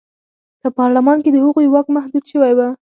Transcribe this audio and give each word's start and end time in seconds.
په 0.61 0.67
پارلمان 0.77 1.17
کې 1.23 1.29
د 1.31 1.37
هغوی 1.45 1.67
واک 1.69 1.87
محدود 1.95 2.23
شوی 2.31 2.53
و. 2.55 2.59